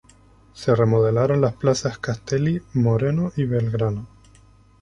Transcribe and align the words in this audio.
Se 0.53 0.73
remodelaron 0.73 1.41
las 1.41 1.53
Plazas 1.53 1.99
Castelli, 1.99 2.59
Moreno 2.73 3.31
y 3.37 3.43
Belgrano. 3.45 4.07